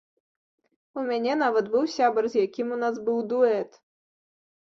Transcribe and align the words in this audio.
У 1.01 1.03
мяне 1.09 1.35
нават 1.41 1.65
быў 1.73 1.83
сябар, 1.97 2.23
з 2.35 2.45
якім 2.45 2.73
у 2.79 2.79
нас 2.85 2.95
быў 3.11 3.21
дуэт. 3.35 3.77